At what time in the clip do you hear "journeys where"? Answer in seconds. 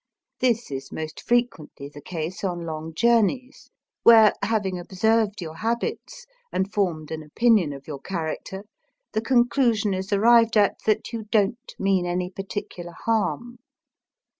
2.95-4.33